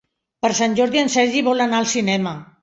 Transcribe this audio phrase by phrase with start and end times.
[0.45, 2.35] Per Sant Jordi en Sergi vol anar al cinema.